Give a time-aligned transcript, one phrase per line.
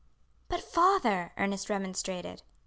[0.49, 2.41] "But, father," Ernest remonstrated.